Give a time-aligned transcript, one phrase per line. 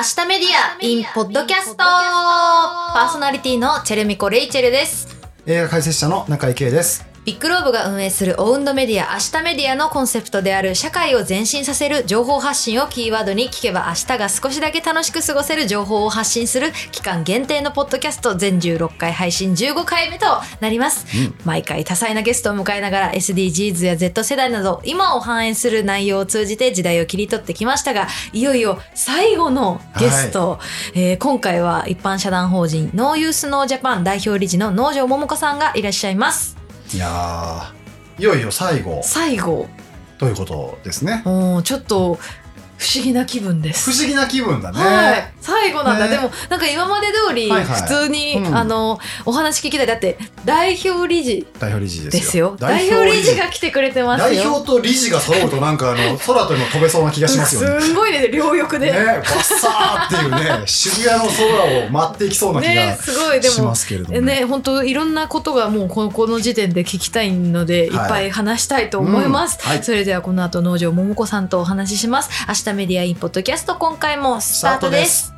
[0.00, 5.06] 明日メディア in ポッドキャストパーソナリティのチェルミコ・レイチェルです。
[5.44, 7.09] 映画解説者の中井圭です。
[7.30, 20.26] ビッグローブが運営するオウンドメディア明日メディアのコンセプトである社会を前進させる情報発信をキーワードに聞けば明日が少しだけ楽しく過ごせる情報を発信する期間限定のポッドキャスト全16回配信15回目と
[20.58, 21.06] なります、
[21.44, 30.58] 毎回多彩なゲストを迎えながら SDGs や Z 世代など今を反映する内容を通じて時代を切り取ってきましたがいよいよ最後のゲスト、
[30.96, 36.59] えー今回は一般社団法人ノーユースノージャパン代表理事の農場桃子さんがいらっしゃいます
[36.92, 39.00] いやー、いよいよ最後。
[39.04, 39.68] 最後。
[40.18, 41.22] ということですね。
[41.24, 42.18] もうちょっと
[42.80, 43.90] 不思議な気分です。
[43.90, 44.78] 不思議な気分だね。
[44.78, 46.16] はい、最後なんだ、ね。
[46.16, 47.82] でもなんか今まで通りはいはい。
[47.82, 48.56] 普通に、うん。
[48.56, 49.86] あのお話聞きたい。
[49.86, 52.56] だって代表理事代表理事ですよ。
[52.58, 53.30] 代表理事。
[53.36, 57.80] が来てくれてます代よ表と理事が揃うとなんかあの 空とも飛べそうな気がしますよね。
[57.80, 58.28] すんごいね。
[58.28, 58.90] 両翼で。
[58.90, 63.40] ね、バッサーっていうね、 渋谷の空を舞っていきそうな気ねがすごい。
[63.40, 63.74] でも
[64.20, 64.44] ね。
[64.44, 68.30] 本当いろんなことがもうこのこの時点で聞きたいので、い、っぱい。
[68.30, 69.70] 話したいと思います、うん。
[69.70, 69.82] はい。
[69.82, 72.30] それではこの後農場桃子さんとお話しします。
[72.48, 75.32] 明日メディアインポッドキャスト今回もスタートです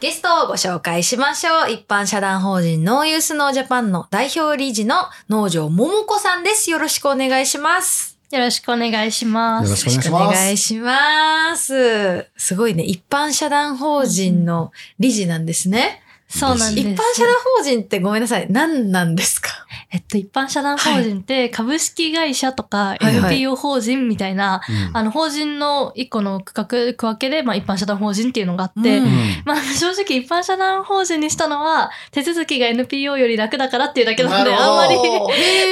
[0.00, 1.70] ゲストをご紹介しましょう。
[1.70, 4.96] 一般社団法人ノーユースノージャパンの代表理事の
[5.30, 6.70] 農場桃子さんです。
[6.70, 8.18] よろしくお願いします。
[8.30, 9.64] よろしくお願いします。
[9.64, 10.42] よろしくお願いしおます。
[10.42, 12.26] 願いします。
[12.36, 12.82] すごいね。
[12.82, 16.02] 一般社団法人の理事なんですね。
[16.28, 16.88] そうなんです。
[16.88, 18.46] 一般社団法人ってごめんなさい。
[18.50, 19.63] 何なんですか？
[19.94, 24.96] えっと、一般社団法人って株式会社とか NPO 法人みたいな、うん。
[24.96, 29.06] あの、法人の一個の区画、区分けで、まあ一般社団法人っていうのがあって、うん。
[29.44, 34.96] まあ正直一般社団法人にしたのは手続きが NPO より楽だからっていうだけなので、あんまり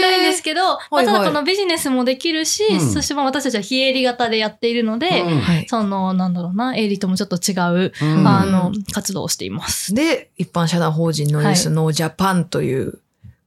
[0.00, 2.80] ないんですけど、まあ、ただこのビジネスもできるし、うん。
[2.80, 5.40] そしてまあ私たちは非営利型でやっているので、うん。
[5.40, 5.66] はい。
[5.68, 7.54] その、なんだろうな、営利ともちょっと違
[7.86, 8.28] う、うん。
[8.28, 9.92] あの、活動をしています。
[9.94, 11.74] で、一般社団法人ノーユースはい。
[11.74, 13.00] ノージャパンという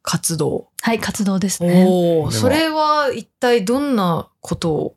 [0.05, 0.69] 活動。
[0.81, 1.85] はい、活動ですね。
[1.89, 4.95] おそれは一体どんなことを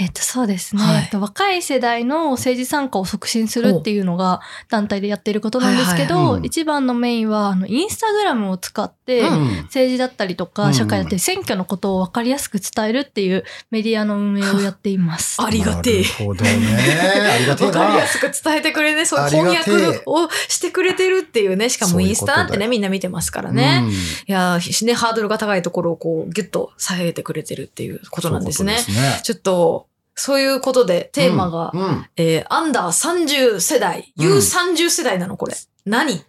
[0.00, 0.82] えっと、そうですね。
[0.82, 15.42] はいえっと、若い世代の政治参加を促進するっていうのが団体でやっていることなんですけど、はいはいうん一番のメインは、あの、インスタグラムを使って、うん政治だったりとか、うん社会だったり、選挙のことを分かりやすく伝えるっていうメディアの運営をやっています。
[15.42, 16.50] ありがてえなるほどね。
[17.34, 18.06] ありがてえわかりなや。
[18.06, 23.82] すく伝えてくれね、そう翻訳をしてくれてるっていうね、しかもインスタなんてね、みんな見てますからね。
[23.84, 23.94] うんい
[24.26, 28.78] やー、ね、ハードルが高いところをこう、ギュッと下げてくれてるっていうことなんですね。
[28.78, 29.87] そういうすねちょっと、
[30.20, 35.54] そういうことで、テーマが、うんうんえーアンダー30世代、うん U30 世代なのこれ。
[35.86, 36.24] 何？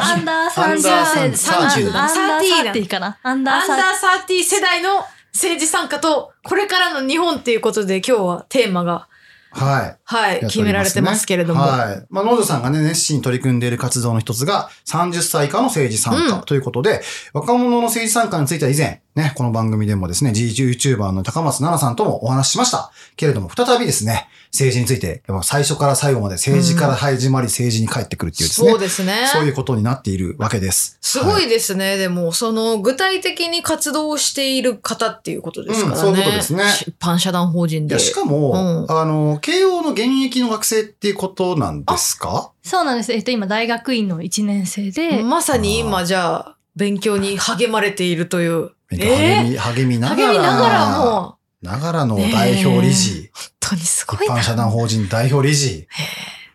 [0.00, 3.18] アンダーアンダー30 30アンダー30 30かな。
[3.22, 3.78] アンダーアンダー
[4.26, 4.28] 30。
[4.28, 9.08] 30世代の政治参加と、これからの日本っていうことで今日はテーマが、
[9.50, 9.98] はい。
[10.04, 11.62] はい、決められてますけれども。
[11.62, 12.06] はい。
[12.10, 17.00] まあ、農場さんがね、熱心に取り組んでいる活動の一つが、30歳以下の政治参うん加ということで、
[17.32, 22.92] 若者の政治参加については以前、ね、この番組でもですね、YouTuber の高松奈々さんともお話ししました。
[23.16, 29.26] けれども、再びですね、政治について、最初から最後まで政治から始まり政治に帰ってくるっていうですね、そうですね。
[29.32, 30.98] そういうことになっているわけです。
[31.00, 31.96] すごはいですね。
[31.96, 36.08] でも、その、具体的に活動をしている方っていうことですからね。
[36.08, 37.94] うんそういうことですね一般社団法人で。
[37.94, 42.52] いや、しかも、うんあの、慶応の現役の学生っていうことなんですか？
[42.62, 43.12] そうなんです。
[43.12, 48.70] えっと、今、大学院の1年生で、まさに今、じゃあ、勉強に励まれているという。
[48.90, 50.22] 励み、励みながら。
[50.28, 53.30] 励みながらも、ながらの代表理事。
[53.34, 54.34] 本当にすごいな。
[54.36, 55.86] 一般社団法人代表理事。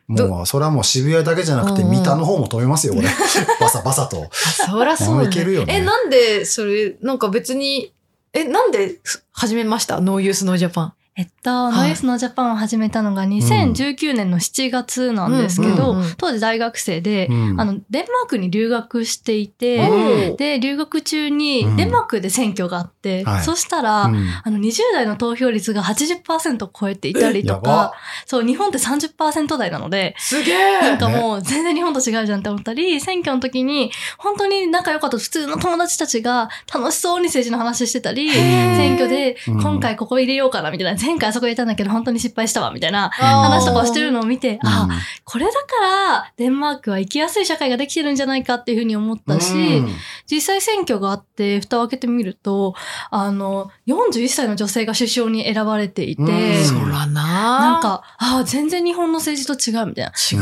[0.08, 3.08] もう、それはもう渋谷だけじゃなくて、うん三田の方も飛べますよ、これ。
[3.60, 4.28] バサバサと。
[4.32, 7.94] そりゃそうけるよねえ、なんで、それ、なんか別に、
[8.34, 9.00] え、なんで
[9.32, 10.00] 始めました？
[10.02, 10.94] ノーユースノージャパン。
[11.16, 11.74] えっと、い。
[11.74, 17.62] ノイスのジャパンを始めたのが2019年の7月なんですけど、当時大学生で、うん。
[17.62, 21.76] あの、デンマークに留学していて、うんで、留学中にうん。
[21.76, 23.44] デンマークで選挙があって、はい。
[23.44, 24.28] そしたら、うん。
[24.44, 27.94] あの、20代の投票率が80%を超えていたりとか、
[28.26, 30.82] そう、日本って30%台なので、すげえ。
[30.82, 39.62] なんかもう全然日本と違うじゃんって思ったり、選挙の時に本当に仲良かった普通の友達たちが楽しそうに政治の話してたり、選挙でうん。
[39.62, 44.97] 今回ここ入れようかなみたいな、前回あそこ入れたんだけど本当に失敗したわみたいな話とかをしてるのを見て、あ、うん。
[45.24, 49.90] これだからデンマークは生きやすい社会ができてるんじゃないかっていうふうに思ったし、うん
[50.34, 52.74] 実際選挙があって、蓋を開けてみると、
[53.12, 56.66] あの、41歳の女性が首相に選ばれていて、うん。
[56.66, 57.14] そらな。
[57.14, 60.12] なんか、ああ、全然日本の政治と違うみたいな。
[60.12, 60.38] 違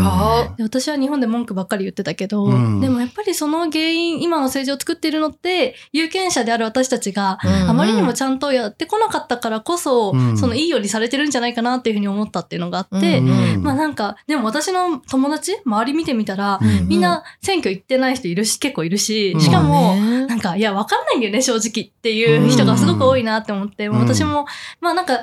[0.53, 0.55] う。
[0.55, 2.79] で私は日本で文句ばっかり言ってたけど、うん。
[2.79, 10.37] でもやっぱりその原因、今の政治を作っているのって、有権者である私たちが、あまりにもちゃんとやってこなかったからこそ、うん。
[10.37, 13.61] そのいいようにされてるんじゃないかなっていうふうに思ったっていうのがあって、うん。
[13.61, 16.87] まあなんか、でも私の友達、周り見てみたら、うん。
[16.87, 19.41] みんな選挙行ってない人いるし、結構いるしう、ん。
[19.41, 20.25] しかも、ね。
[20.27, 24.45] なんか、いや、わかんないんだよね、正直っていう人がすごく多いなって思って、う私も、
[24.79, 25.19] まあなんか、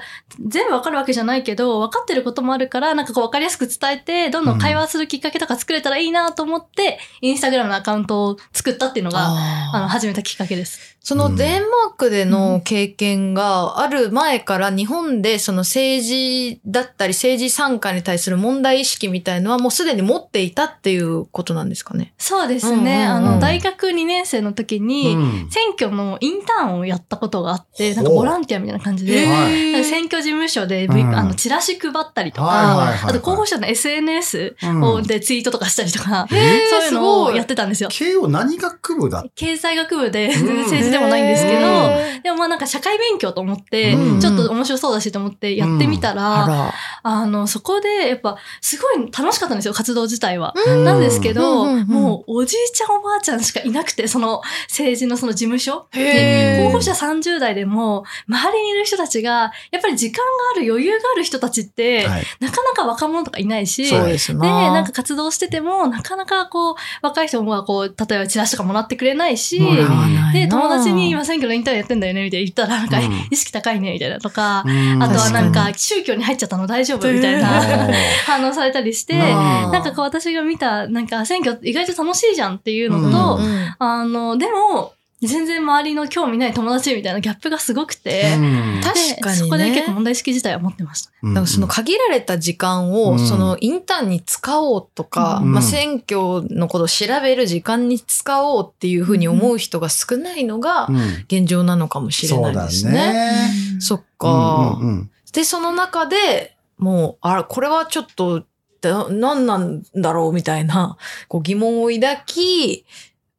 [0.46, 9.28] 全部わかるわけじゃないけど、わかってることもあるから、なんかこうわかりやすく伝えて、どんどん会話するきっかけとか作れたらいいなと思って、インスタグラムのアカウントを作ったっていうのが、
[9.72, 10.97] あの、始めたきっかけです。
[11.08, 22.12] そのデンマークでの経験がある前から日本でその政治だったり政治参加に対する問題意識みたいのはもうすでに持っていたっていうことなんですかね？
[22.18, 22.76] そうですね。
[22.76, 23.28] うんうんうん。
[23.30, 25.50] あの、大学2年生の時に、うん。
[25.50, 31.16] 選挙のインターンをやったことがあって、なんかボランティアみたいな感じへで、選挙事務所で、うん。
[31.16, 33.10] あのチラシ配ったりとか、はいはいはいはい。
[33.12, 34.82] あと候補者の SNS うん。
[34.82, 37.88] をでツイートとかしたりとか、そういうのをやってたんですよ。
[37.88, 46.74] 慶応何学部だ経済学部で、政治でもないんですけど、へでもまあなんか社会勉強と思って、うんちょっと面白そうだしと思ってやってみたら、あら。
[47.02, 50.54] あの、そこでやっぱすごい楽しかったんですよ、活動自体は。
[50.54, 55.86] うんなんですけど、うんうんうんもうおじいちゃんおばあちゃんしかいなくて、その政治のその事務所。
[55.92, 60.22] で候補者30代でも、周りにいる人たちが、やっぱり時間が
[60.56, 64.80] ある余裕がある人たちって、はいなかなか若者とかいないし、ですな。
[64.80, 70.46] んか活動してても、なかなかこう、若い人がこう、例えばチラシとかもらってくれないし、うんで、
[70.78, 73.28] 友達に今選挙のインターンやってんだよね、みたいな言ったら、なんか、うん。
[73.30, 75.02] 意識高いね、みたいなとか、うん。
[75.02, 77.92] あとはなん確かか、宗教に入っちゃったの大丈夫みたいおなー
[78.26, 79.20] 反応されたりして、うん。
[79.20, 83.74] なんかこう私が見た、なんか選挙意外と楽しいじゃんっていうのと、うん。
[83.78, 88.80] あの、でも、全然周りの興味ない友達みたいなギャップがすごくて、うん。
[88.82, 89.44] 確でかにね。
[89.44, 91.16] そこで結構問題意識自体は持ってましたね。
[91.22, 91.34] うん。
[91.34, 93.18] だからその限られた時間を、うん。
[93.18, 95.52] そのインターンに使おうとか、うん。
[95.52, 100.98] まあ選挙のことを調べる時間に使おうっていうふうに思う人が少ないのがうん。
[101.26, 102.92] 現状なのかもしれないですね。
[102.92, 103.50] そうだね。
[103.80, 105.10] そっか、うんうんうん。
[105.32, 108.44] で、その中でもう、あら、これはちょっと、
[108.80, 112.84] だ何なんだろうみたいな、こう疑問を抱き、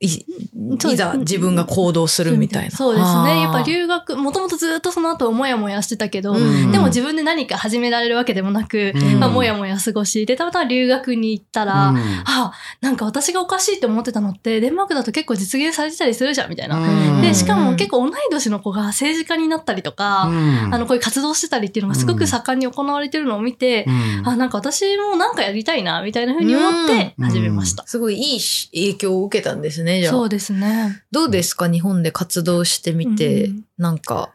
[0.01, 2.71] いいざ自分が行動するみたいな。
[2.71, 3.41] そうですね。
[3.41, 6.71] やっぱ留学、もともとずっとその後もやもやしてたけど、うん。
[6.71, 9.19] でも自分で何か始められるわけでもなく、うん。
[9.19, 11.97] まあ、もやもや過ごし、で、たまたま留学に行ったら、うん。
[11.97, 16.77] あ、なんか私がおかしいって思ってたのって、デンマークだと結構実現されてたりするじゃん、みたいな。
[16.77, 17.21] うん。
[17.21, 20.73] で、しかも結構同い年の子が政治家になったりとか、うん。
[20.73, 24.27] あの、こういう活動してたりっていうのがすごく盛んに行われてるのを見て、うん。
[24.29, 27.25] あ、なんか私もなんかやりたいな、みたいな風に思ってうん。
[27.25, 27.85] 始めました。
[27.85, 30.13] すごいいいし影響を受けたんですね、じゃあ。
[30.13, 31.03] そうですね。
[31.11, 31.67] どうですか？
[31.67, 33.65] 日本で活動してみて、うん。
[33.77, 34.31] なんか、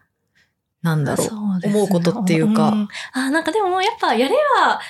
[0.81, 1.27] なんだろう。
[1.27, 1.73] ね。
[1.73, 2.69] 思うことっていうか。
[2.69, 2.87] ん。
[3.13, 4.35] あ、なんかでもやっぱやれ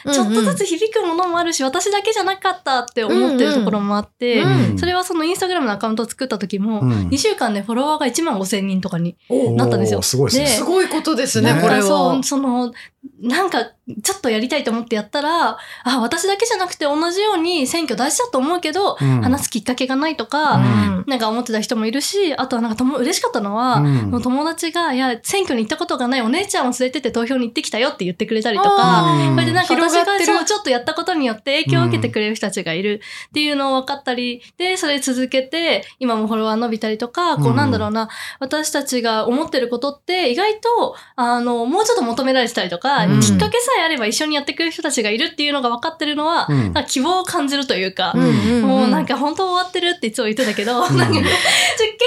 [0.05, 6.91] ば、ちょっとずつ響くものもあるし、私だけじゃなかったって思ってるところもあって、うんそれはそのインスタグラムのアカウントを作った時も、うん。
[7.07, 10.01] 2週間でフォロワーが1万5千人とかにおなったんですよ。
[10.01, 10.43] すごいですね。
[10.45, 11.61] ですごいことですね、ね。
[11.61, 11.81] これは。
[11.83, 12.23] そう、。
[12.23, 12.73] その、
[13.21, 13.71] なんか、
[14.01, 19.21] ちょっとやりたいと思ってやったら、あ、私だけじゃなくて同じように選挙大事だと思うけど、うん。
[19.21, 21.03] 話すきっかけがないとか、うん。
[21.07, 24.11] なんか思ってた人もいるし、あとはなんかとも嬉しかったのは、うん。
[24.11, 29.05] もう友達が、いや、選挙に行ったことがないお姉ちゃんを連れてって投票に行ってきたよって言ってくれたりとか、
[29.35, 37.55] これでなんか私広がそうちょっとやったことによって影響を受けてくれる人たちがいるっていうのを分かったり、で、それ続けて、今もフォロワー伸びたりとか、こううん。
[37.55, 38.09] なんだろうな、
[38.39, 43.19] 私たちが思ってることって意外と、あの、もうちょっと求められてたりとか、うん。
[43.19, 46.57] きっかけさえあれば一緒にやってくれる人たちがいるっていうのが分かってるのは、うん。
[46.57, 51.29] なんか希望を感じるというか、んもうなんか本当終わってるっていつも言ってたけど、んなん か結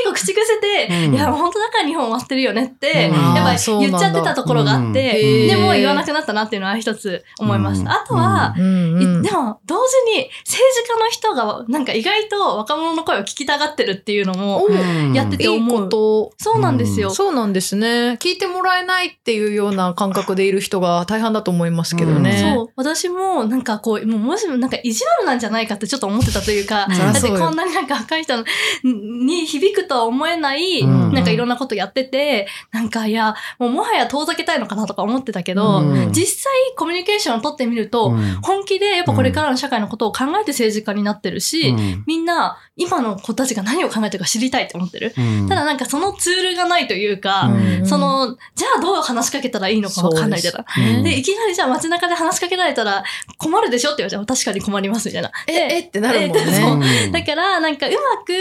[0.07, 1.15] 構口癖で、うん。
[1.15, 3.35] いや本当だから日本終わってるよねって、うん。
[3.35, 7.93] やっぱ言っちゃってたところがあっうんて、でも言わなくなったなっていうのは一つ思いました。
[7.93, 14.73] あとは、でも同時に政治家の人がなんか意外と若者の声を聞きたがってるっていうのも、う。
[14.73, 16.33] んやってていい思うこと。
[16.39, 17.11] そうなんですよ。
[17.11, 18.17] そうなんですね。
[18.21, 22.55] 聞いてもらえないっていうような感覚でいる人が大半だと思いますけどね。
[22.55, 22.73] そう。
[22.77, 28.45] 私も、なんかこう、もうもしもなんか意地悪なんじゃないかってちょっと思ってたというか、うんだってこんなになんか若い人
[28.85, 45.15] に響くとは思えない、うんなんかいろんなことやってて、なんかいや、もうもはや遠ざけたいのかなとか思ってたけど、うん実際コミュニケーションを取ってみると、うん本気でやっぱこれからの社会のことを考えて政治家になってるし、うんみんな今の子たちが何を考えてるか知りたいって思ってる。
[45.17, 50.65] うんただなんかそのツールがないというか、うんその、じゃあどう話しかけたらいいのかわかんないみたいな。
[50.77, 53.05] うんで、いきなりじゃあ街中で話しかけられたら
[53.39, 55.31] 困るでしょって言われたら確かに困りますみたいな。
[55.47, 57.05] え、えってなるもんね。
[57.05, 58.33] うんだから、なんかうまく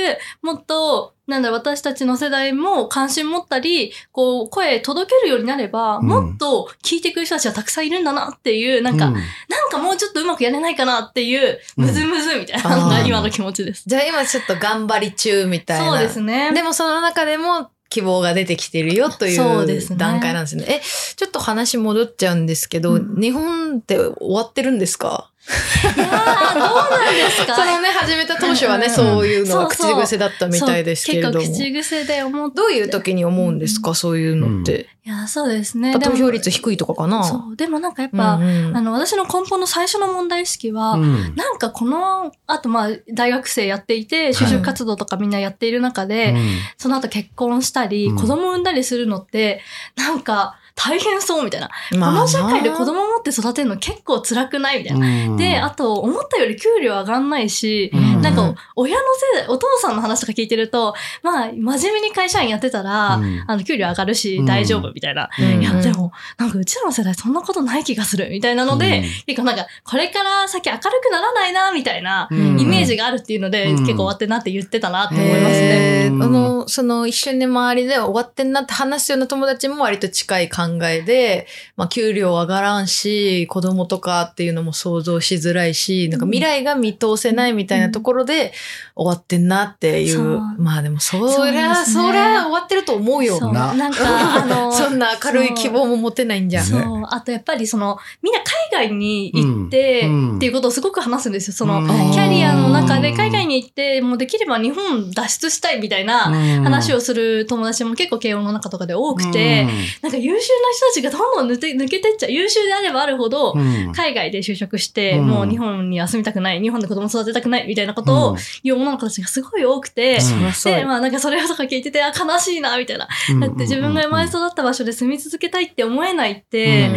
[0.41, 9.23] もっと、なんだ私たちの世代も関心持ったり、こう、声届けるようになれば、うんもっと聞いてくる人たちがたくさんいるんだなっていう、なんか、うんなん
[9.69, 13.83] かもうちょっとうまくやれないかなっていう、うんむずむずみたいなのが今の気持ちです。
[13.85, 15.91] じゃあ今ちょっと頑張り中みたいな。
[15.91, 16.51] そうですね。
[16.53, 20.65] でもその中でも希望が出てきてるよといそう段階なんですね。
[20.67, 20.81] え、
[21.15, 23.15] ちょっと話戻っちゃうんですけど、うん。
[23.19, 25.31] 日本って終わってるんですか？
[25.47, 27.55] いやーどうなんですか？
[27.55, 31.33] そのね、始めた当初はね、うんそういうのが口そうそう癖だったみたいですけれども。
[31.33, 32.55] そう結構口癖で思って。
[32.57, 34.89] どういう時に思うんですか、そういうのって。
[35.05, 35.97] いや、そうですね。
[35.99, 37.23] 投票率い低いとかかな？
[37.23, 37.55] そう。
[37.55, 46.35] でもなんかやっぱ、うんうんあの、私の根本の最初の問題意識は、うんなんかこの、あとまあ、大学生やっていて、就職活動とかみんなやっている中で、
[46.77, 49.61] その後結婚したり、うん子供産んだりするのって、
[49.95, 51.69] なんか大変そうみたいな。
[51.97, 55.07] まあこの社会で子供持って育てるの結構辛くないみたいな。
[55.07, 55.37] うん。
[55.37, 58.21] で、あと、思ったより給料上がんないし、うん。
[58.21, 59.01] なんか、親の
[59.35, 60.93] せい、お父さんの話とか聞いてると、
[61.23, 63.43] まあ、真面目に会社員やってたら、うん。
[63.47, 64.45] あの、給料上がるしうん。
[64.45, 65.29] 大丈夫みたいな。
[65.39, 65.61] うん。
[65.61, 69.03] いや、でも、なんかうちらの世代そんなことない気がするみたいなので、うん。
[69.25, 72.59] 結構なんか、これから先明るくならないな、みたいなうん。
[72.59, 73.79] イメージがあるっていうので、うん。
[73.79, 76.07] 結構終わってんなって言ってたなって思いますね。
[76.07, 88.53] あの、その一緒に周りで終わってんなって話すような友達も割と近い考えで、まあ給料上がらんし、子供とかっていうのも想像しづらいし、なんか未来が見通せないみたいなところで
[88.95, 90.15] 終わってんなっていう。
[90.15, 90.39] そう。
[90.57, 91.85] まあでもそそうりゃ、ね。
[91.85, 93.37] そりゃ終わってると思うよ。
[93.37, 93.99] そう、ななんか、
[94.43, 96.61] あの、 そんな明るい希望も持てないんじゃ。
[96.61, 96.65] ん。
[96.65, 97.03] そう。
[97.09, 98.39] あとやっぱりその、みんな
[98.71, 100.35] 海外に行って、うん。
[100.37, 101.53] っていうことをすごく話すんですよ。
[101.53, 101.87] その、うん。
[102.11, 106.31] キャリアの中で海外に行って、もうできれば日本脱出したいみたいな
[106.63, 109.67] 話をする友達も結構慶応の中とかで多くて、
[110.01, 112.31] なんか優秀な人たちがどんどん抜け抜けてっちゃう。
[112.31, 113.91] 優秀であればあるほど、うん。
[113.93, 115.27] 海外で就職して、うん。
[115.27, 120.19] もう日本に住みたくない、日本で子供育てたくないみたいなことを言う女の子たちがすごい多くて、
[120.63, 123.07] で、まあなんかそれをとか聞いてて、あ、悲しいな、みたいな。
[123.31, 126.89] うんだって自分が生まれ育った場所で住み続けたいって思えないって、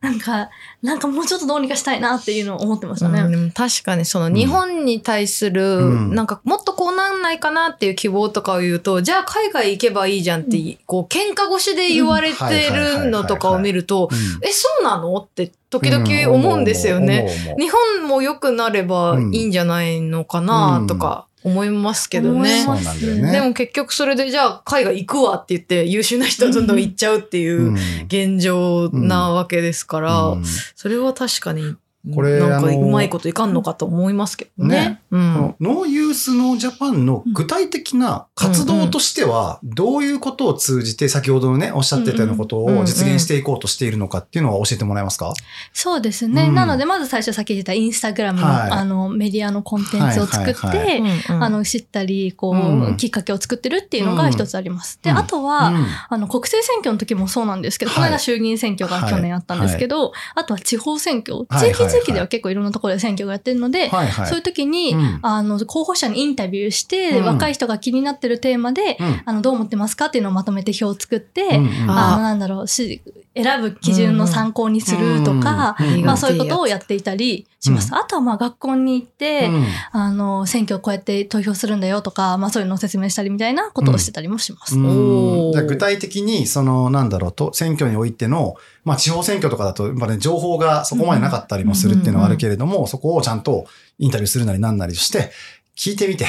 [0.00, 0.50] なんか、
[0.82, 3.52] なんかもうちょっとどうにかしたいなっていうのを思ってましたね。
[3.54, 6.14] 確かにその日本に対する、うん。
[6.14, 14.08] なんかもっとこうなんないかなっていう希望とかを言うと、じゃあ海外行けばいいじゃんって、こう喧嘩越しで言われてるのとかを見ると、
[14.42, 15.14] え、そうなの？
[15.16, 17.54] って時々思うんですよね。。
[17.58, 22.62] 日本も良くなればいいんじゃないのかなとか思いますけどね。
[22.64, 23.32] そうなんだよね。
[23.32, 27.74] でも結局それでじゃあ海外行くわって言って優秀な人はどんどん行っちゃうっていう
[28.06, 30.44] 現状なわけですから、うん。
[30.74, 31.74] それは確かに、
[32.14, 34.78] これなんかうまいこといかんのかと思いますけどね。
[34.78, 35.02] ね。
[35.10, 35.54] うん。
[35.60, 45.34] ノーユースノージャパンの具体的な活動としては、どういうことを通じて、先ほどのね、おっしゃってたようなことを実現していこうとしているのかっていうのは教えてもらえますか？
[45.72, 46.44] そうですね。
[46.44, 46.54] うん。
[46.54, 48.70] なので、まず最初さっき言ったインスタグラムの、はい。
[48.70, 54.98] あの、メディアのコンテンツを作って、あの、知ったり、こう、うんきっかけを作ってるっていうのが一つあります。
[55.02, 57.96] で、うんあとは、うんあの、国政選挙の時もそうなんですけど、はい。
[57.96, 64.26] この間衆議院選挙が去年あったんですけど、あとは地方選挙、はい地域地域では結構いろんなところで選挙がやってるので、はいはい。
[64.26, 65.18] そういう時に、うん。
[65.22, 67.24] あの、候補者にインタビューして、うん。
[67.24, 69.22] 若い人が気になってるテーマで、うん。
[69.24, 71.90] あの、どう思ってますかっていうのをまとめて表を作って、うんうん。
[71.90, 73.02] ああの、なんだろう、し
[73.42, 77.94] 選ぶ基準の参考にするとか、まあそういうことをやっていたりします。
[77.94, 79.66] あとはまあ学校に行って、うん。
[79.92, 84.76] あの、選挙こうやって投票するんだよとか、まあそういうのを説明したりみたいなことをしてたりもします。
[84.76, 93.66] 具体的に、その、なんだろうと、選挙においての、まあ地方選挙とかだと、まあね、情報がそこまでなかったりもするっていうのはあるけれども、そこをちゃんと
[93.98, 95.30] インタビューするなりなんなりして、
[95.76, 96.26] 聞いてみて、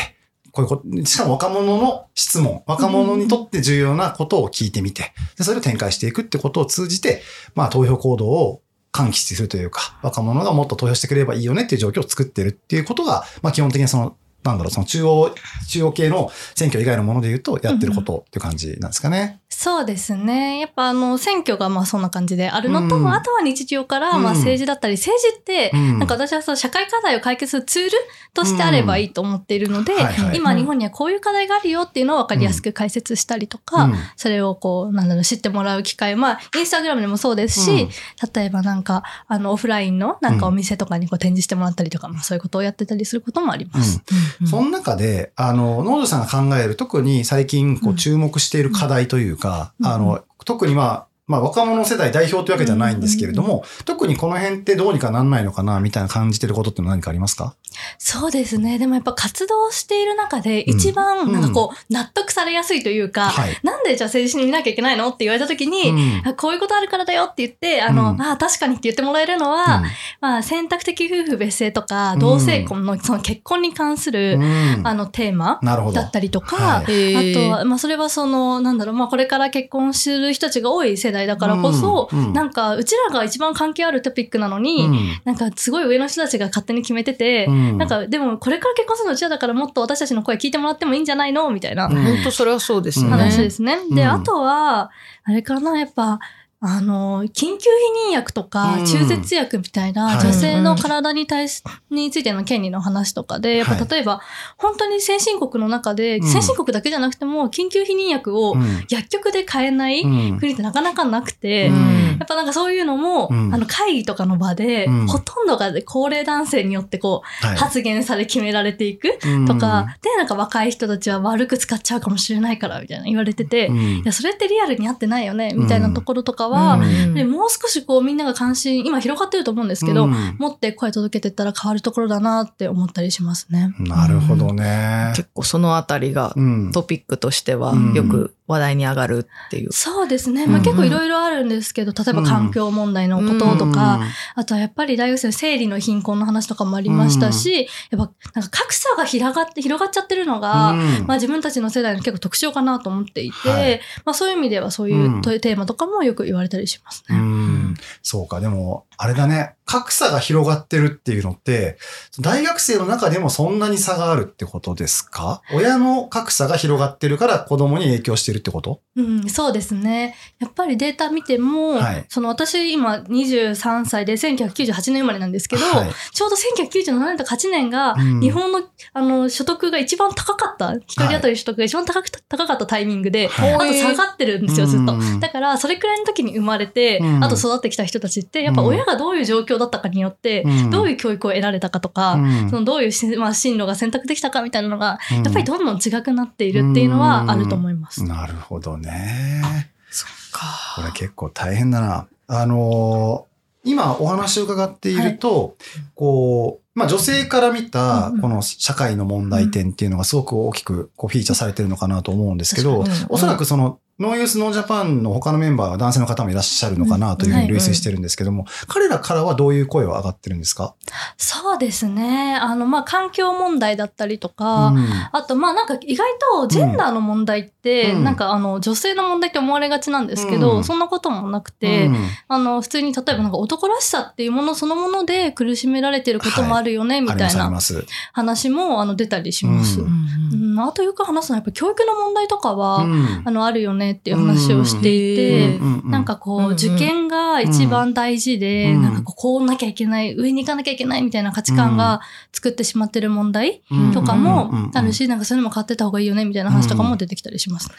[0.51, 7.21] こういうこと、しかも若者の質問、若者にとって重要なことを聞いてみて、でそれを展開していくってことを通じて、
[7.55, 15.35] まあ投票行動を喚起するというか、若者がもっと投票してくれればいいよねっていう状況を作ってるっていうことが、まあ基本的にその、なんだろう、その中央、
[15.67, 19.41] 中央系の選挙以外のもので言うと、やってることっていう感じなんですかね。
[19.49, 20.59] そうですね。
[20.59, 23.11] やっぱあの、選挙がまあそんな感じであるのと、うん。
[23.11, 25.99] あとは日常からまあうん政治だったり、政治って、うん。
[25.99, 27.91] なんか私はそう社会課題を解決するツール
[28.33, 30.37] としてあればいいと思っているので、はいはい。
[30.37, 33.95] 今日本にはこういう課題があるよっていうのを分かりやすく解説したりとか、うん。
[34.15, 37.89] それをこう、なんだろう、知ってもらう機会、まあ、インスタグラムでもそうですし、うん。
[38.33, 44.01] 例えばなんか、あの、オフラインのなんかお店とかにこう展示してもらったりとか、まあそういうことをやってたりすることもあります。
[44.41, 44.47] うん。
[44.47, 47.95] その中で、あの、ノードさんが考える特に最近こううん。
[47.95, 49.87] 注目している課題というか、うん。
[49.87, 57.55] あの、特にまあ、まあ若者世代代表というわけじゃないんですけれども、特にこの辺ってどうにかなんないのかな、みたいな感じてることって何かありますか？
[57.97, 58.77] そうですね。
[58.79, 63.57] でもやっぱ活動している中で一番なんかこう納得されやすいというか、はい。
[63.63, 66.27] なんでじゃあ政治に見なきゃいけないのって言われた時に、うん。
[66.27, 68.21] あこういうことあるからだよって言って、あの、うん。
[68.21, 69.83] あ確かにって言ってもらえるのは、
[70.19, 74.81] まあ選択的夫婦別姓とか同性婚のその結婚に関する、うん。
[74.87, 75.59] あのテーマ。
[75.93, 77.33] だったりとか、はい。
[77.33, 82.33] あとは、まあ、それはその、なんだろう、まあ、これから結婚する人たちが多い世代だからこそ、うんうん。
[82.33, 85.21] なんか、うちらが一番関係あるトピックなのに、うん。
[85.25, 87.77] なんか、すごい上の人たちが勝手に決めてて、うん。
[87.77, 92.03] なんか、でも、これから結婚するのうちらだからもっと私たちの声聞いてもらってもいいんじゃないのみたいなうん。
[92.03, 93.11] 本当それはそうですよね。
[93.11, 93.77] 話ですね。
[93.91, 94.09] で、うん。
[94.09, 94.91] あとは、
[95.23, 96.19] あれかな、やっぱ、
[96.61, 97.69] あの、緊急
[98.05, 98.85] 避妊薬とかうん。
[98.85, 100.17] 中絶薬みたいなはい。
[100.17, 104.19] 女性の体に対し、についての権利の話とかで、やっはいぱ例えば、
[104.57, 106.27] 本当に先進国の中で、うん。
[106.27, 108.85] 先進国だけじゃなくても、緊急避妊薬をうん。
[108.89, 110.39] 薬局で買えないうん。
[110.39, 112.17] 国ってなかなかなくて、うん。
[112.19, 113.53] やっぱなんかそういうのも、うん。
[113.53, 115.07] あの会議とかの場で、うん。
[115.07, 117.55] ほとんどが高齢男性によってこう、はい。
[117.55, 123.77] 発言され決められていくうんとか、で、なんか若い人たちは悪く使っちゃうかもしれないから、みたいな言われてて、うん。
[123.77, 127.13] いや、それってリアルに合ってないよね、みたいなところとかは、うん。
[127.13, 130.35] でもう少しこうみんなが関心、今広がってると思うんですけど、うん。
[130.37, 133.73] 持って声届けてったら変わるところだなって思ったりしますね。
[133.79, 135.13] なるほどね。
[135.15, 136.71] 結構そのあたりがうん。
[136.71, 137.93] トピックとしてはうん。
[137.93, 139.71] よく話題に上がるっていう。
[139.71, 140.45] そうですね。
[140.45, 140.51] うん。
[140.51, 144.01] まあ結構いろいろあるんですけど、例えば環境問題のこととか、
[144.35, 151.05] あとはやっぱり大学生の生理の貧困の話とかもありましたし、やっぱなんか格差が広がって、広がっちゃってるのが、うん。
[151.05, 153.81] まあ自分たちの世代の結構特徴かなと思っていて、はい。
[154.03, 155.21] まあそういう意味ではそういううん。
[155.21, 157.19] テーマとかもよく言われたりしますうね。
[157.19, 157.75] ん。
[158.01, 159.55] そうか、でも、あれだね。
[159.63, 161.77] 格差が広がってるっていうのって、
[162.19, 165.41] 大学生の中でもそんなに差があるってことですか？
[165.53, 168.81] 親の格差が広がってるから子供に影響してるってこと？
[168.97, 170.15] うん、そうですね。
[170.39, 172.05] やっぱりデータ見ても、はい。
[172.09, 175.89] その私今23歳で1998年生まれなんですけど、はい。
[176.11, 178.19] ちょうど1997年とか8年がうん。
[178.19, 178.63] 日本の,、
[178.93, 183.53] あの所得が一番高かった、一人当たり所得が一番高く高かったタイミングで、はい。
[183.53, 184.95] あと下がってるんですよ、ずっと。
[184.95, 185.19] うん。
[185.19, 187.23] だから、それくらいの時に生まれて、うん。
[187.23, 190.69] あと育ってきた人たちって、やっぱ親がどういう状況だったかによって、うん。
[190.69, 192.49] どういう教育を得られたかとか、うん。
[192.49, 195.23] そのどういうし、まあ、進路が選択できたかみたいなのが、うん。
[195.23, 198.03] やっぱりどんどん違くなっているっていうのはあると思います。
[198.03, 199.41] なるほどね。
[199.89, 200.47] そっか。
[200.75, 202.07] これ結構大変だな。
[202.27, 203.29] あのー
[203.65, 205.57] 今お話を伺っていると、
[205.93, 220.73] こう、まあ女性から見たこの社会の問題点っていうのがすごく大きくこうフィーチャーされてるのかなと思うんですけどおそらくそのノーユースノージャパンの他のメンバーは男性の方もいらっしゃるのかなというふうに類推してるんですけども、彼らからはどういう声は上がってるんですか？
[221.17, 222.37] そうですね。
[222.41, 224.87] あの、まあ、環境問題だったりとか、うん。
[225.11, 226.07] あと、まあなんか意外
[226.41, 228.03] とジェンダーの問題って、うん。
[228.05, 230.63] なんかあの女性の問題って思われがちなんですけど、うん。
[230.63, 231.97] そんなこともなくて、うん。
[232.29, 237.93] あの普通に例えばなんか男らしさっていうものそのもので苦しめられてることもあるよね、みありますありたいな。
[238.13, 239.81] 話もあの出たりします。
[239.81, 240.59] ううんん。
[240.59, 243.23] あとよく話すのはやっぱ教育の問題とかは、うん。
[243.25, 253.61] あのあるよねっていう話をしていて、なんかこう、受験が一番大事で、うんなんかこう、こうなきゃいけない、上に行かなきゃいけないみたいな価値観が作ってしまってる問題
[253.93, 257.75] とかもあるし、なんかそういうのも変わってった方がいいよねみたいな話とかも出てきたりしますね。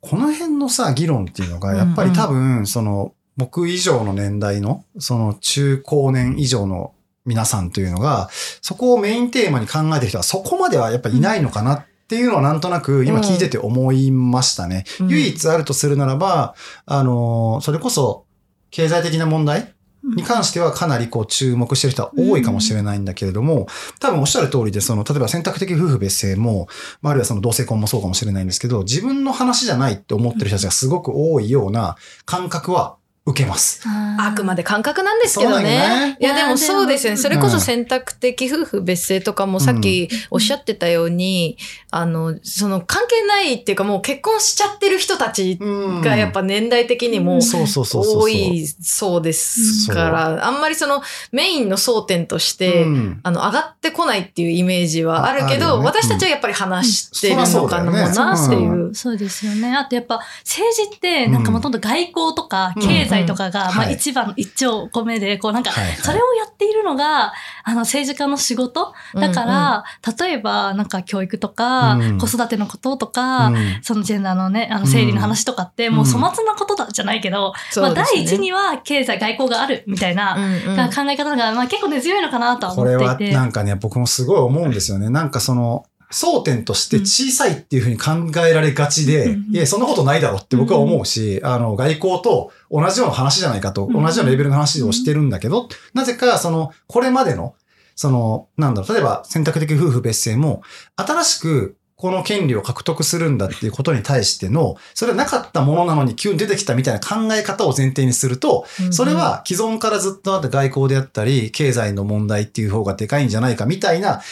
[0.00, 6.92] この辺のさ、議論っていうのが、やっぱり多分、その、僕以上の年代の、その中高年以上の
[7.26, 8.28] 皆さんというのが、
[8.62, 14.84] そこをメインテーマに考えてる人はそこまではやっぱりいないのかなっていうのはなんとなく今聞いてて思いましたね。
[14.98, 15.08] うん。
[15.08, 18.26] 唯一あるとするならば、あの、それこそ
[18.72, 19.72] 経済的な問題
[20.16, 23.68] に関してはかなりこう注目してる人は多いかもしれないんだけれども、
[24.00, 26.66] 多分おっしゃる通りで、その、例えば選択的夫婦別姓も、
[27.00, 33.82] まあ、あるいはその同性婚もそうかもしれないんですけど、自分の話じゃないって思ってる人たちがすごく多いような感覚は受けます。
[34.18, 35.64] あくまで感覚なんですけどね。
[35.64, 36.16] ね。
[36.20, 37.16] いや、でもそうですよね。
[37.18, 37.50] それこうん。
[37.50, 41.58] そ選択的夫婦別姓とかもさっきおっしゃってたように、
[41.90, 46.00] あの、その関係ないっていうかもう結婚しちゃってる人たちうん。
[46.00, 48.22] がやっぱ年代的にもそうそうそうそうそう。
[48.22, 53.20] 多いそうですから、あんまりそのメインの争点として、うん。
[53.22, 55.84] あの、上がってこないっていうイメージはあるけど、ね。
[55.84, 57.52] 私たちはやっぱり話してるうん。
[57.52, 58.58] のかもなってう。
[58.58, 58.62] ん。
[58.86, 58.94] いう。
[58.94, 59.76] そうですよね。
[59.76, 62.82] あとやっぱ政治ってなんかもともと外交とかうん。
[62.82, 63.94] 経済とかが、まあはい。
[63.94, 65.70] 一番一丁個目で、こうなんか
[66.02, 67.32] それをやっているのが、
[67.64, 68.92] あの政治家の仕事？
[69.14, 69.84] だから、
[70.18, 72.18] 例えばなんか教育とか、うん。
[72.18, 73.78] 子育てのこととか、うん。
[73.82, 80.90] そのジェンダーのね、あの生理の話とかって、もう粗末なことだじゃないけど、まあ第一には経済外交があるみたいな、うんうん。
[80.90, 83.34] 考え方が、まあ結構根強いのかなとはこれは思っていて。
[83.34, 85.10] なんかね、僕もすごい思うんですよね。
[85.10, 97.54] なんかその、争点として小さいっていうふうに考えられがちで、うんいや、そんなことないだろって僕は思うし、あの、外交と同じような話じゃないかと、うん同じようなレベルの話をしてるんだけど、なぜか、その、これまでの、
[97.94, 100.62] その、なんだろう、例えば選択的夫婦別姓も、
[100.96, 114.22] 新しくこの権利を獲得するんだっていうことに対しての、それはなかったものなのに急に出てきたみたいな考え方を前提にすると、それは既存からずっとあった外交であったり、経済の問題っていう方がでかいんじゃないかみたいな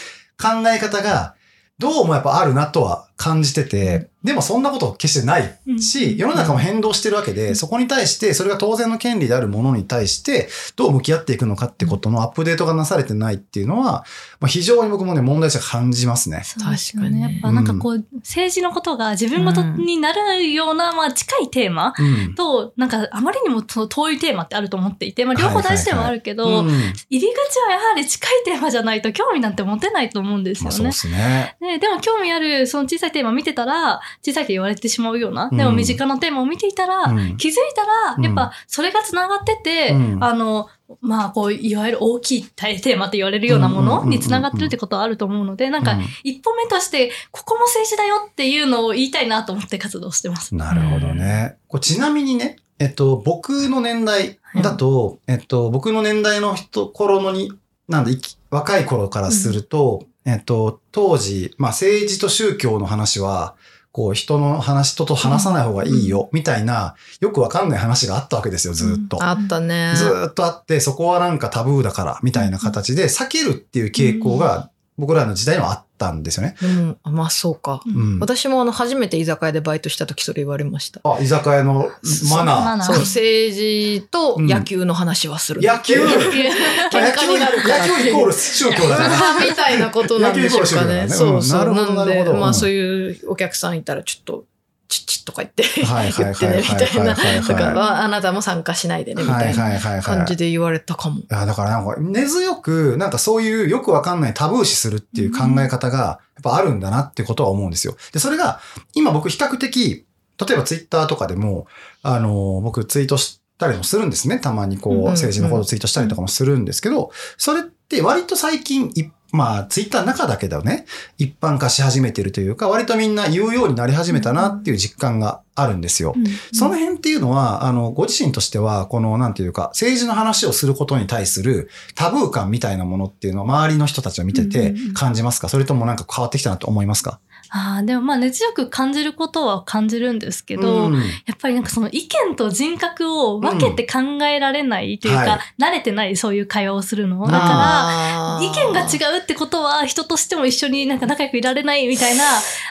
[0.41, 1.35] 考え方が、
[1.81, 14.05] どうもやっぱあるなとは感じてて、でもそんなこと決してないし、世の中も変動してるわけで、そこに対して、それが当然の権利であるものに対して、どう向き合っていくのかってことのアップデートがなされてないっていうのは、
[14.39, 16.43] まあ、非常に僕もね、問題として感じますね。
[16.59, 17.21] 確かにね。
[17.21, 22.35] やっぱなんかこう、政治のことが自分ごとになるような、まあ近いテーマうん。
[22.37, 26.69] と、なんかあまりにもその遠いテーマってあると思っていて、まあ両方大事ではあるけど、うん
[27.11, 30.93] 入り口はやはり近いテーマじゃないと興味なんて持てないと思うんですよねまあそうで。
[30.93, 31.57] すね。
[31.61, 37.37] ででも興味あるその小さいテーマ見てたら、小さいって言われてしまうような、でもうん身近なテーマを見ていたら、うん。
[37.37, 40.25] 気づいたら、やっぱそれが繋がってて、うん。
[40.25, 40.69] あの、
[41.01, 50.55] まあこう、いわゆる大きいテーマって言われるようなものに繋がってるってことはあると思うので、なんかうん一歩目として、ここも政治だよっていうのを言いたいなと思って活動してます。
[50.55, 51.57] なるほどね。
[51.69, 57.53] これちなみにね、えっと、僕の年代だと、えっと、僕の年代の人、頃のに、
[57.89, 63.57] なんだ、いき若い頃からすると、えっと、当時、まあ政治と宗教の話は、
[63.93, 69.25] こう人の話、人と話さない方がいいよ、みたいな、よくわかんない話があったわけですよ、ずーっと。
[69.25, 69.95] あったね。
[69.97, 76.55] ずーっとあって、そこはなんかタブーだから、みたいな形で避けるっていう傾向が僕らの時代にはあったんですよね。
[76.63, 77.83] うん、あまあそうか。
[77.87, 78.19] うん。
[78.21, 81.01] 私もあの、初めて居酒屋でバイトした時それ言われました。
[81.05, 81.91] あ、居酒屋の
[82.31, 82.83] マナー。
[82.83, 85.61] そう、政治と野球の話はする。
[85.61, 86.49] 野球野球？
[86.91, 89.09] 喧嘩になるからっていう野球イコール宗教だから。
[89.47, 91.03] みたいなことなんでしょうかね。
[91.03, 91.69] 野球イコール宗教だねそうそう。
[91.69, 94.45] うんなんで、なるほどまあそういうお客さんいたらちょっと、
[94.89, 97.15] チッチッとか言って、言ってね、みたいな。
[97.15, 101.21] はいはいだから、あなたも参加しないでね、みたいな感じで言われたかも。
[101.29, 107.97] だからなんか根強く、なんかそういうよくわかんないタブー視するっていう考え方が、やっぱあるんだなってことは思うんですよ。
[108.13, 108.61] で、それが、
[108.95, 110.07] 今僕比較的、
[110.41, 111.67] 例えばツイッターとかでも、
[112.03, 114.39] あの、僕ツイートしたりもするんですね。
[114.39, 120.87] たまにこう、政治のことをツイートしたりとかもするんですけど、それって割と最近、いまあ、ツイッターの中だけだよね、
[121.19, 126.15] 一般化し始めてるというか、割とみんな言うようになり始めたなっていう実感があるんですよ。
[126.53, 134.95] その辺っていうのは、あの、ご自身としては、この、なんていうか、政治の話をすることに対するタブー感みたいなものっていうのを周りの人たちは見ててうんうんうん。
[134.95, 135.49] 感じますか？
[135.49, 137.21] それともなんか変わってきたなと思いますか？
[137.51, 140.95] ああ、でもまあ熱強く感じることは感じるんですけど、うん
[141.27, 147.25] やっぱりなんかその意見と人格を分けて考えられないというか、はい慣れてないそういう会話をするの。
[147.27, 152.25] だから、意見が違うってことは人としても一緒になんか仲良くいられないみたいな、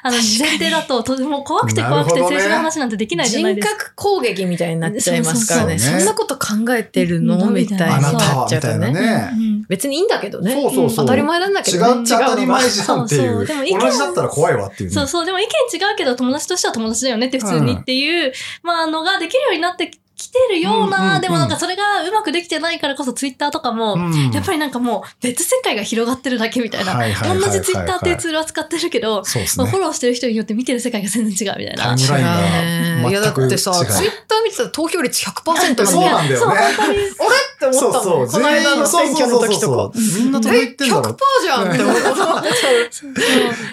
[0.03, 3.79] あの前提だととても怖くて怖くて政治の話なんてできないじゃない人ですか。
[3.79, 5.79] 格攻撃みたいになっちゃいますからね。
[5.79, 7.47] そうそうそうそんなこと考えてるの？
[7.47, 9.31] うんみたいなたなっちゃうとね。
[9.67, 10.53] 別にいいんだけどね。
[10.53, 12.01] そうそうそう当たり前なんだけ違どね。
[12.03, 13.31] っちゃ当たり前じゃんっていそうう。
[13.37, 14.95] そうでも意見同じだったら怖いわっていうね。
[14.95, 15.47] そうそう、でも意見
[15.79, 18.31] 違うけど友達としては友達だよねって普通にっていう、
[18.63, 26.95] まあのができるようになってきてるよううんうんうな、んでもなんかそれがうまくできてないからこそツイッターとかも、うんやっぱりなんかもう別世界が広がってるだけみたいな。
[26.95, 29.79] はいはいはいはいはい同じツイッターっていうツールは使ってるけど、ねまあフォ。
[29.79, 31.95] ローしてる人によって見てる世界が全然違うみたいな。
[33.09, 33.47] いやだ全く違う。
[33.47, 35.89] ってさ、ツイッター見てたら投票率100%なんだよ。
[35.89, 36.59] そうなんだよね。
[36.79, 37.07] あれっ
[37.59, 38.27] て思ったもん。
[38.27, 39.91] この間の選挙の時とか。
[39.95, 42.41] みんなてんだろう100%じゃんって思った。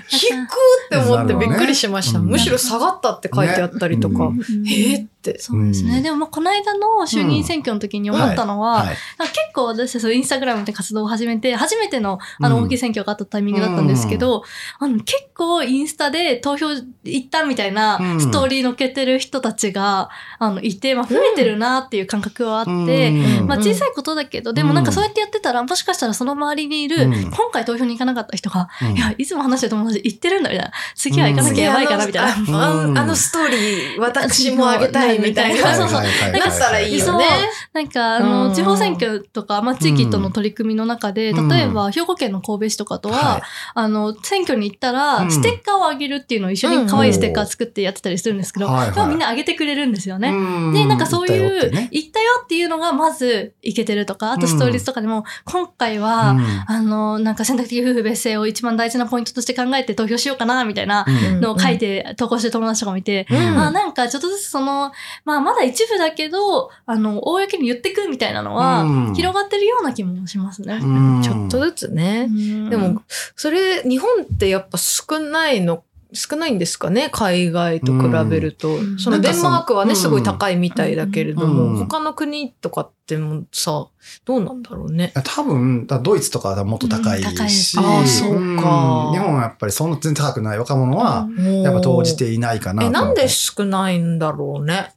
[0.08, 2.18] 低くって思ってびっくりしました。
[2.18, 4.30] むしろ下がったって書いてあったりとか。
[4.66, 5.38] えーって。
[5.38, 5.98] そうですね。
[5.98, 8.84] うんでもまあこの間の衆議院選挙の時に思ったのは、
[9.18, 14.44] 結構私たちインスタグラムで活動を始めて、初めてのあのうん大きい選挙があったタイミングだったんですけど、
[14.78, 16.66] あの結構インスタで投票
[17.04, 23.46] 行ったみたいなうんストーリー載っけてる人たちが、あのいて、まあ増えてるなっていう感覚はあって、うん。
[23.46, 27.30] まあ小さいことだけど、でもなんかそうやってやってたら、もしかしたらその周りにいる、うん。
[27.30, 28.96] 今回投票に行かなかった人が、うん。
[28.96, 30.72] いや、いつも話してる友達行ってるんだみたいな。
[30.94, 32.34] 次は行かなきゃやばいかなみたいな。
[32.34, 35.74] 次あのストーリー、私もあげたいみたいな。
[35.74, 36.08] そうそうな
[36.50, 37.24] ったらいいよね。
[37.72, 38.54] なんか、あうの、ん。
[38.54, 41.48] 地方選挙とか、まあ、地域との取り組みの中で、うん。
[41.48, 43.42] 例えば、兵庫県の神戸市とかとは、はい。
[43.74, 45.30] あの、選挙に行ったら、うん。
[45.30, 48.90] ステッカーをあげるっていうのを一緒に可愛いステッカー作ってやってたりするんですけど、はいはい。
[48.90, 50.30] はいをみんな上げてくれるんですよね。
[50.44, 50.72] うん。
[50.72, 51.88] で、なんかそう言いう、ったよってね。
[51.92, 56.64] 言ったよっていうのがまずいけてるとか、あとストーリーズとかでも、今回は、うん。
[56.66, 61.40] あの、なんか選択的夫婦別姓を一番大事なポイントとして考えて投票しようかな、みたいなうん。
[61.40, 63.36] のを書いて投稿してる友達とかもいて、うん。
[63.36, 64.92] あなんかちょっとずつその、
[65.24, 70.78] まあまだ一部だけど、あの、公に言ってくみたいなのはうん、広がってるような気もしますね。
[70.82, 71.22] うん。
[71.22, 72.28] ちょっとずつね。
[72.28, 72.70] うん。
[72.70, 73.02] でも、
[73.36, 75.82] それ、日本ってやっぱ少ないの、
[76.14, 77.10] 少ないんですかね？
[77.12, 78.68] 海外と比べると。
[78.76, 78.98] ん。
[78.98, 81.76] そのデンマークはね、すごい高いみたいだけれども、うん。
[81.76, 83.88] 他の国とかってもさ、
[84.24, 85.12] どうなんだろうね？
[85.24, 89.10] 多分、だドイツとかはもっと高いし、あーそうか。
[89.10, 89.12] ん。
[89.12, 90.58] 日本はやっぱりそんな全然高くない。
[90.58, 91.28] 若者は、
[91.62, 92.90] やっぱ投じていないかなとえ。
[92.90, 94.92] なんで少ないんだろうね？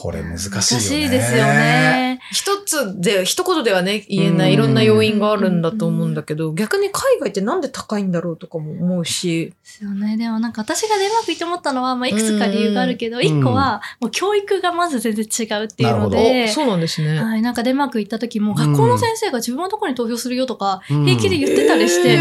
[0.00, 0.62] これ難しいよね。
[0.62, 1.44] 難しいですよ。
[1.44, 2.20] ね。
[2.30, 9.46] 一つで、一言ではね、言えないいろんな要因があるんだと思うんだけど、逆に海外ってなんで高いんだろうとかも思うし。
[9.46, 10.16] ですよね。
[10.16, 17.20] でもなんか私がデンマーク行って思ったのは、まあいくつか理由があるけど、ん一個は、もう教育がまず全然違うっていうのなで、そうなんですね。
[17.20, 22.14] はい、なんかデンマーク行った時も、学校の先生が自分のところに投票するよとか、うん平気で言ってたりして、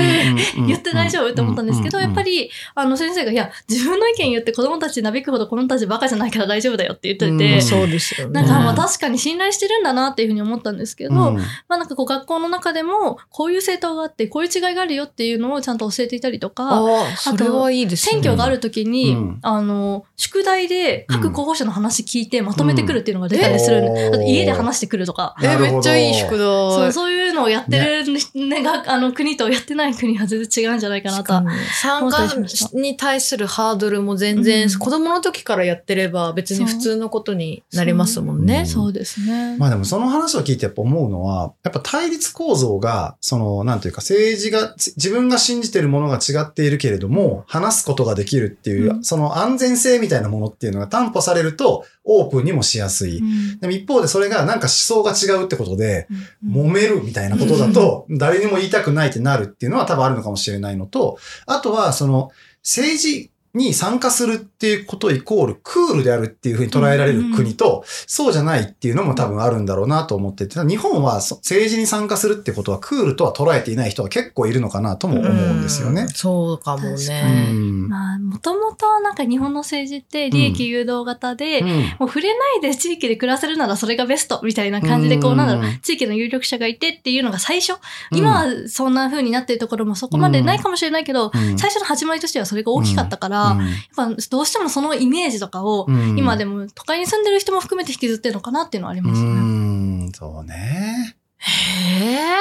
[0.57, 8.41] うん言って大丈夫って思ったんですけど、やっぱ、り、あの先生が、いや、自分の意見言って子供たちなびくほど子供たちバカじゃないから大丈夫だよって言ってて、うんそうですよね。
[8.41, 18.11] なんかまあ確かに信頼してるんだなっていうふうに思ったんですけど、うんまあなんかこう学校の中でも、こういう政党があって、こういう違いがあるよっていうのをちゃんと教えていたりとか、ああ、それはいいですね。
[18.13, 26.39] 選挙がある時に、うんあの、宿題で各候補者の話聞いてまとめてくるっていうのが出たりするうんあと家で話してくるとか、え、めっちゃいい宿題。
[26.39, 28.05] そうそういうのをやってる、
[28.47, 31.43] ねがあの国とやってない国は全然違うんじゃないかなとは。
[31.81, 32.27] 参加
[32.73, 38.65] に対するハードルも全然、うん子供の時からやってれば別に普通のことになりますもんね。
[38.65, 38.93] そう。
[38.93, 39.57] ですね。
[39.57, 49.03] まあでもその話を聞いてやっぱ思うのは、やっぱ対立構造が、その、なんというか政治が、つ自分が信じてるものが違っているけれども、話すことができるっていう、うん。
[49.03, 53.19] その安全性みたいなものっていうのが担保されると、オープンにもしやすい。
[53.19, 53.59] うん。
[53.59, 56.07] でも一方でそれがなんか思想が違うってことで、
[56.43, 56.67] うん。
[56.67, 62.31] 揉めるみたいなことだと、誰にも言いたくないってなるっていうのは多分あるのかもしれないのと、あとはその
[62.63, 76.03] 政治に参加するっていうことイコールクールであるっていうふうに捉えられる国と、そうじゃないっていうのも多分あるんだろうなと思ってて、日本はそ政治に参加するってことはクールとは捉えていない人は結構いるのかなとも思うんですよね。
[76.03, 76.09] うん。
[76.09, 77.51] そうかもね。
[77.51, 77.89] ん。
[77.89, 81.67] まあ、もともとなんか日本の政治って利益誘導型で、うん。
[81.67, 85.47] もう触れないで地域で暮らせるならそれがベストみたいな感じで、こう、なん。
[85.47, 87.79] だろううん、地域の有力者がいてっていうのが最初。
[88.11, 91.57] 今はそんな風になってるところもそこまでないかもしれないけど、うん。
[91.57, 93.59] 最初の始まりとしてはそれが大きかったから、うんやっ
[93.95, 99.29] ぱどうしてもそのイメージとかを、うん今でも都会に住んでる人も含めて引きずってるのかなっていうのはありうますね。
[99.29, 101.15] ん、そうね。
[101.37, 102.37] へえ。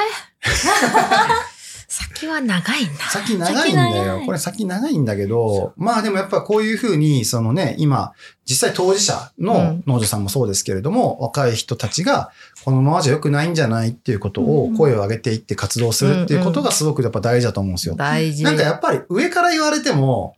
[1.89, 2.93] 先は長いんだ。
[3.09, 3.93] 先長いんだよ。
[3.93, 8.13] 先長いこれ先長いんだけど、まあでもやっぱこういうふうに、そのね、今、
[8.45, 12.31] 実際当事者うのん農場さんもそうですけれども、若い人たちが、
[12.65, 17.95] このままじゃ良くないんじゃないっていうことを声を上げていって活動するっていうことがすごくやっぱ大事だと思うんですよ。
[17.95, 18.43] 大事。
[18.43, 20.36] なんかやっぱり上から言われても、うん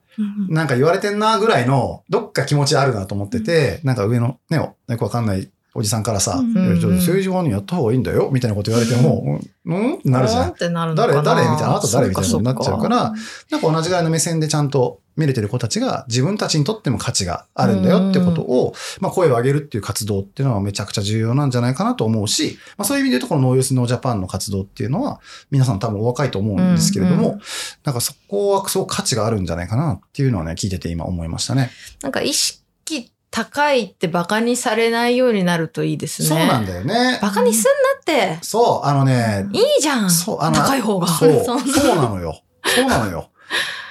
[0.50, 6.50] なんか言われてんなぐらいの、どっか気持ちあるなと思ってて、なんか上のね、よくわかんないおじさんからさ、うん。
[6.50, 10.54] い政治はね、やった方がいいんだよ、みたいなこと言われても、うん、うんなるじゃん。
[10.58, 11.14] 誰誰？
[11.14, 12.10] みたいな、あなた誰？
[12.10, 12.82] みたいになっちゃうか。
[12.82, 13.14] そら、
[13.52, 25.20] なんか同じぐらいの目線でちゃんと見れてる子たちが自分たちにとっても価値があるんだよってことを、まあ声を上げるっていう活動っていうのはめちゃくちゃ重要なんじゃないかなと思うし、まあそういう意味で言うとこのノーユースノージャパンの活動っていうのは
[25.52, 27.36] 皆さん多分お若いと思うんですけれども、うん。
[27.36, 27.42] う
[27.84, 31.70] なんかそこはすごく価値があるんじゃないかなっていうのはね、聞いてて今思いましたね。
[32.02, 36.30] なんか意識高いってバカにされないようになるといいですね。
[36.30, 37.20] そうなんだよね。
[37.22, 37.70] バカにすんな
[38.02, 38.40] って。
[38.42, 40.10] そう、あのね、いいじゃん。
[40.10, 41.08] そう、あの、高い方が。
[41.08, 42.42] そう、そ そううなのよ。
[42.66, 43.30] そうなのよ。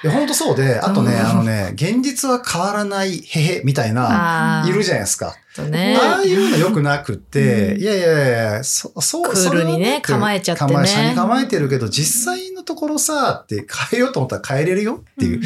[0.03, 5.35] いや、ほんとそうで、 あとね、うんあのね、現実は変わらない、へへ、みたいな、いるじゃないですか。
[5.57, 15.41] ああいうの良くなくって、うんいやいやいや、そ、そう、クールにね構えちゃってね構え、下に構えてるけど、実際のところさ、って変えようと思ったら変えれるよっていう。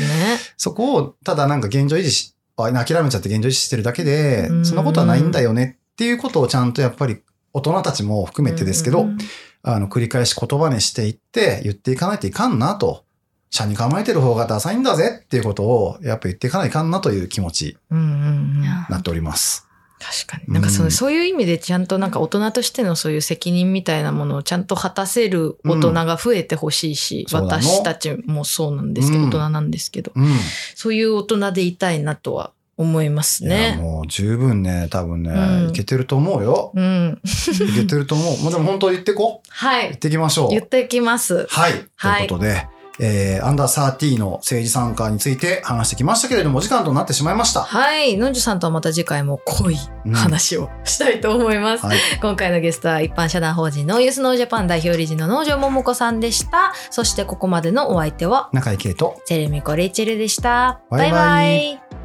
[0.58, 7.22] そこを、ただなんか現状維持し、あ諦めちゃって現状維持してるだけでう、んそんなことはないんだよねっていうことをちゃんとやっぱり
[7.54, 9.18] 大人たちも含めてですけど、うん
[9.66, 13.06] あの、繰り返し言葉にしていって、言っていかないといかんなと。
[13.50, 17.78] 車に構えてる方がダサいんだぜっていうことを、やっぱ言っていかないかんなという気持ち
[18.90, 19.68] なっております。
[20.04, 20.54] 確かに。
[20.54, 30.28] なんかそう,、うんそういう意味でちゃんとなんか大人としてのそういう責任みたいなものをちゃんと果たせる大人が増えてほしいし、そうなの私たちもそうなんですけど、うん大人なんですけど、うん。
[30.76, 33.78] そういう大人でいたいなとは思いますね。
[33.80, 36.72] もう十分ね、多分ね、うんいけてると思うよ。
[36.76, 37.22] うん。
[37.24, 38.38] いけてると思う。
[38.44, 39.50] まあでも本当言ってこう。
[39.50, 39.84] はい。
[39.84, 40.50] 言ってきましょう。
[40.50, 41.48] 言ってきます。
[41.50, 41.74] はい。
[41.96, 42.68] はいということで、
[43.00, 47.62] えー、アンダー30の政治参加について話してきましたけれども、お時間となってしまいました。
[47.62, 48.18] はい。
[48.18, 49.78] のんじゅさんとはまた次回も濃い
[50.14, 51.86] 話をしたいと思います。
[51.86, 51.98] はい。
[52.22, 56.74] 今回のゲストは一般社団法人ノーユースノージャパン代表理事の農場桃子さんでした。
[56.92, 60.82] そしてここまでのお相手は、中井圭と、セレミコレイチェルでした。
[60.90, 62.03] バイバイバイバイ